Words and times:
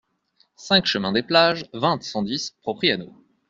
cinq 0.55 0.85
chemin 0.87 1.11
des 1.11 1.21
Plages, 1.21 1.65
vingt, 1.73 2.01
cent 2.01 2.23
dix, 2.23 2.55
Propriano 2.63 3.13